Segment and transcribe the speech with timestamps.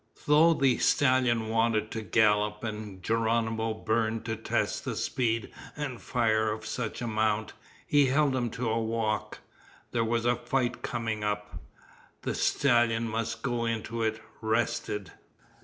[0.25, 6.51] Though the stallion wanted to gallop and Geronimo burned to test the speed and fire
[6.51, 7.53] of such a mount,
[7.85, 9.41] he held him to a walk.
[9.91, 11.59] There was a fight coming up.
[12.23, 15.11] The stallion must go into it rested.